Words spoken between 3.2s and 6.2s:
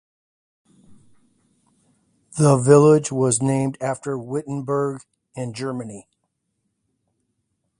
named after Wittenberg, in Germany.